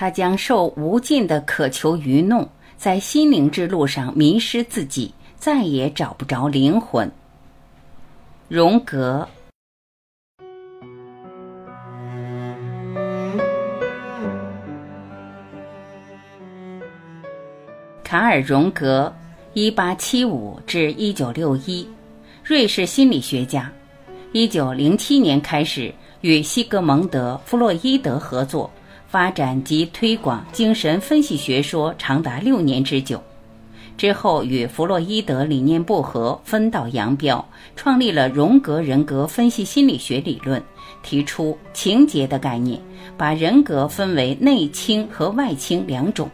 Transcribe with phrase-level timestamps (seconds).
[0.00, 7.10] 他将受无尽的渴求愚弄，在心灵之路上迷失自己，再也找不着灵魂。
[8.46, 9.28] 荣格。
[18.04, 19.12] 卡尔·荣格，
[19.52, 21.84] 一八七五至一九六一，
[22.44, 23.68] 瑞士心理学家。
[24.30, 28.70] 一九零七年开始与西格蒙德·弗洛伊德合作，
[29.08, 33.22] 发展及推广精神分析学说长达六年之久。
[33.96, 37.44] 之后与弗洛伊德理念不合，分道扬镳，
[37.74, 40.62] 创立了荣格人格分析心理学理论，
[41.02, 42.80] 提出情节的概念，
[43.16, 46.30] 把人格分为内倾和外倾两种。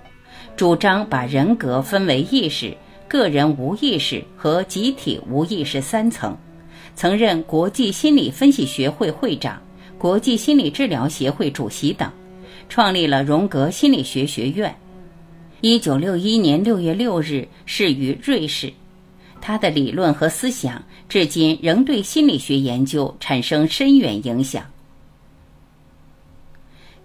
[0.57, 2.77] 主张把人格分为意识、
[3.09, 6.37] 个人无意识和集体无意识三层，
[6.95, 9.59] 曾任国际心理分析学会会长、
[9.97, 12.11] 国际心理治疗协会主席等，
[12.69, 14.75] 创立了荣格心理学学院。
[15.61, 18.73] 一九六一年六月六日逝于瑞士。
[19.41, 24.65] 他的理论和思想至今仍对心理学研究产生深远影响。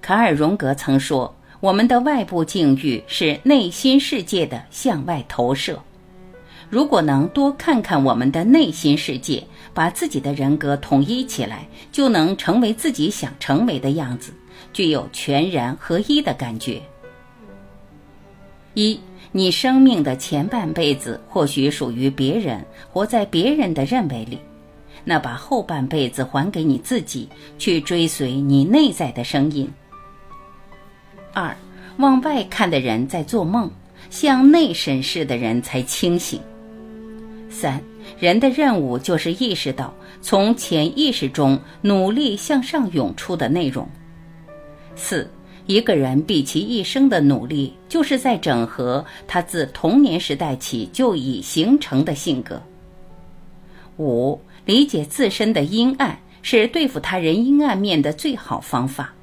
[0.01, 1.35] 卡尔·荣格曾说。
[1.59, 5.77] 我们的外部境遇是内心世界的向外投射。
[6.69, 9.43] 如果能多看看我们的内心世界，
[9.79, 14.33] 把自己的人格统一起来，就能成为自己想成为的样子，
[14.73, 16.81] 具有全然合一的感觉。
[18.73, 18.99] 一，
[19.31, 24.37] 你生命的前半辈子或许属于别人，活在别人的认为里，
[25.05, 29.65] 那把后半辈子还给你自己，去追随你内在的声音。
[31.33, 31.55] 二，
[31.99, 33.71] 往外看的人在做梦，
[34.09, 36.41] 向内审视的人才清醒。
[37.49, 37.81] 三，
[38.17, 43.87] 人的任务就是意识到从潜意识中努力向上涌出的内容。
[44.95, 45.29] 四，
[45.65, 52.61] 一个人毕其一生的努力，就是在整合他自童年时代起就已形成的性格。
[53.97, 59.13] 五，理解自身的阴暗，是对付他人阴暗面的最好方法。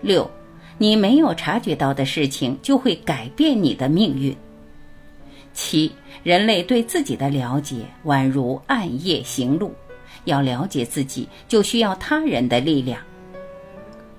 [0.00, 0.30] 六。
[0.76, 4.36] 你没有察觉到的事情，就会改变你的命运。
[5.54, 5.90] 七，
[6.22, 9.72] 人类对自己的了解宛如暗夜行路，
[10.24, 13.00] 要了解自己，就需要他人的力量。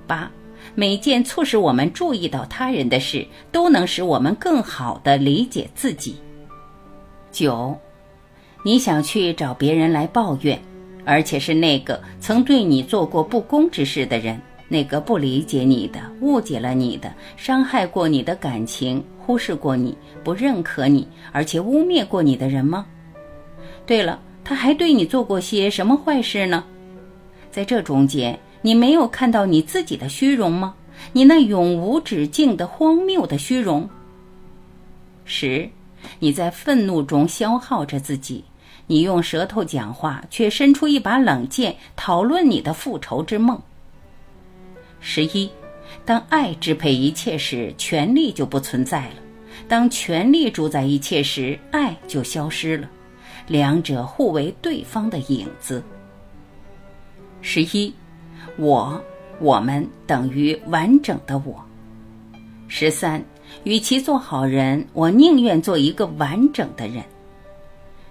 [0.08, 0.32] 八，
[0.74, 6.16] 每件促使我们注意到他人的事，都能使我们更好的理解自己。
[7.32, 7.78] 九，
[8.64, 10.60] 你想去找别人来抱怨，
[11.04, 14.42] 而且是那个曾对你做过不公之事的人。
[14.68, 22.86] 那个不理解你的、误解了你的、伤害过你的感情、忽视过你、不认可你，而且污蔑过你的人吗？
[23.86, 26.64] 对了，他还对你做过些什么坏事呢？
[27.52, 30.74] 在这中间，你没有看到你自己的虚荣吗？
[31.14, 33.88] 你那永无止境的荒谬的虚荣。
[35.26, 35.70] 十，
[36.20, 38.44] 你在愤怒中消耗着自己，
[38.88, 43.62] 你用舌头讲话，却伸出一把冷剑，讨论你的复仇之梦。
[45.00, 45.50] 十一，
[46.04, 49.16] 当爱支配一切时，权力就不存在了；
[49.68, 52.90] 当权力主宰一切时，爱就消失了。
[53.48, 55.84] 两者互为对方的影子。
[57.42, 57.94] 十一，
[58.58, 59.00] 我、
[59.40, 61.64] 我们等于完整的我。
[62.68, 63.24] 十三，
[63.64, 67.04] 与其做好人，我宁愿做一个完整的人。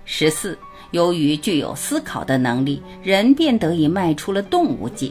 [0.04, 0.56] 十四，
[0.92, 5.10] 由于具有思考的能力，人便得以迈出了动物界。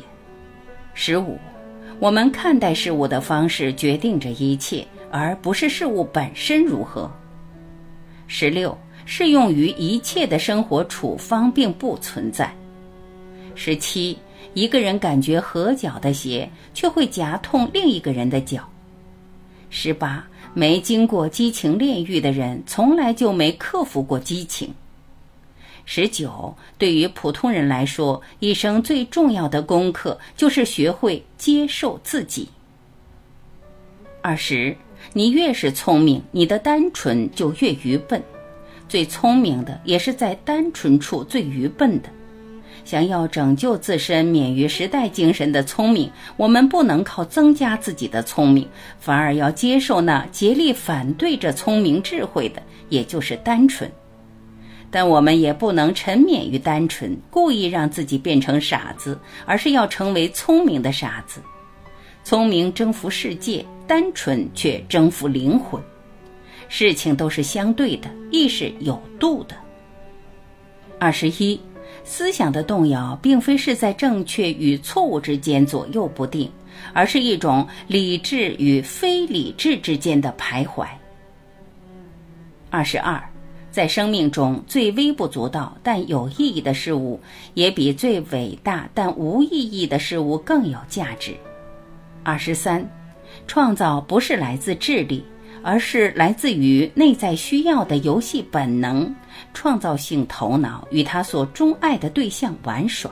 [0.93, 1.37] 十五。
[2.03, 7.09] 我们看待事物的方式决定着一切，而不是事物本身如何。
[8.27, 12.53] 十六，适用于一切的生活处方并不存在。
[13.55, 14.17] 十七，
[14.53, 18.67] 一个人感觉合脚的鞋，却会夹痛另一个人的脚。
[19.69, 24.69] 十八，没经过激情炼狱的人，从来就没克服过激情。
[25.85, 32.47] 十九，对于普通人来说，一生最重要的功课就是学会接受自己。
[34.21, 34.75] 二十，
[35.11, 38.23] 你越是聪明，你的单纯就越愚笨。
[38.87, 42.09] 最聪明的也是在单纯处最愚笨的。
[42.85, 48.67] 想要拯救自身免于时代精神的聪明，我们不能靠增加自己的聪明，
[48.99, 53.89] 反而要接受那竭力反对着聪明智慧的，也就是单纯。
[54.93, 61.41] 但我们也不能沉湎于单纯，故意让自己变成傻子，而是要成为聪明的傻子。
[62.23, 65.81] 聪明征服世界，单纯却征服灵魂。
[66.69, 69.55] 事情都是相对的，亦是有度的。
[70.99, 71.59] 二十一，
[72.03, 76.51] 思想的动摇，并非是在正确与错误之间左右不定，
[76.93, 80.85] 而是一种理智与非理智之间的徘徊。
[82.69, 83.21] 二十二，
[83.73, 87.19] 在生命中最微不足道但有意义的事物，
[87.55, 91.35] 也比最伟大但无意义的事物更有价值。
[92.21, 92.87] 二十三，
[93.47, 95.25] 创造不是来自智力，
[95.63, 99.11] 而是来自于内在需要的游戏本能、
[99.55, 103.11] 创造性头脑与他所钟爱的对象玩耍。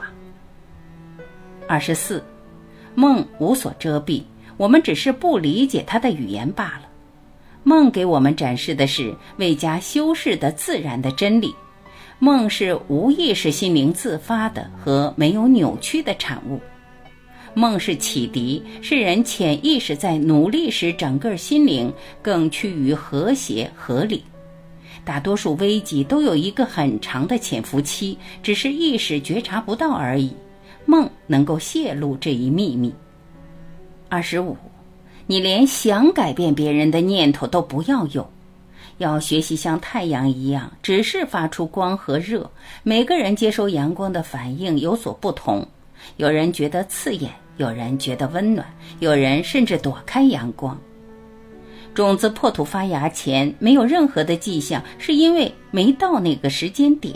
[1.66, 2.24] 二十四，
[2.94, 4.22] 梦无所遮蔽，
[4.56, 6.91] 我们只是不理解它的语言罢了。
[7.64, 11.54] 梦给我们展示的是未加修饰的自然的真理，
[12.18, 16.60] 梦是无意识心灵自发的和没有扭曲的产物，
[17.54, 24.24] 梦是启迪，是人潜意识在努力使整个心灵更趋于和谐合理。
[25.04, 30.34] 大多数危机都有一个很长的潜伏期，只是意识觉察不到而已。
[30.84, 32.92] 梦能够泄露这一秘密。
[34.08, 34.56] 二十五。
[35.26, 38.28] 你连想改变别人的念头都不要有，
[38.98, 42.50] 要学习像太阳一样，只是发出光和热。
[42.82, 45.66] 每个人接收阳光的反应有所不同，
[46.16, 48.66] 有人觉得刺眼，有人觉得温暖，
[48.98, 50.76] 有人甚至躲开阳光。
[51.94, 57.14] 种子破土发芽前没有任何的迹象，是因为没到那个时间点。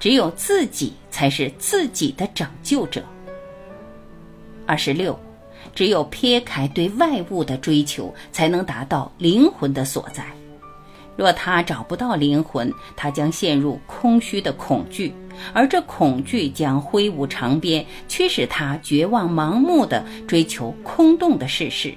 [0.00, 3.02] 只有自己才是自己的拯救者。
[4.66, 5.18] 二十六。
[5.74, 10.24] 只有撇开对外物的追求，才能达到灵魂的所在。
[11.16, 15.12] 若他找不到灵魂，他将陷入空虚的恐惧，
[15.52, 21.94] 而这恐惧将挥舞长鞭，驱使他绝望、盲目的追求空洞的事实。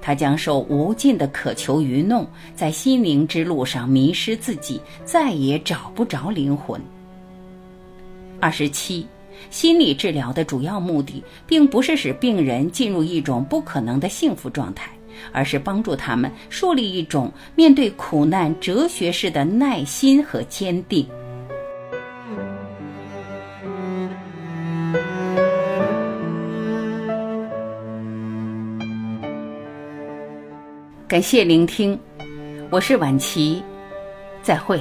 [0.00, 6.80] 他将受无尽的渴求愚弄，在心灵之路上迷失自己，再也找不着灵魂。
[8.40, 9.06] 二十七。
[9.50, 14.90] 心理治疗的主要目的，并不是使病人进入一种不可能的幸福状态，
[15.32, 21.06] 而是帮助他们树立一种面对苦难哲学式的耐心和坚定。
[31.08, 31.98] 感谢聆听，
[32.70, 33.62] 我是晚琪，
[34.42, 34.80] 再会。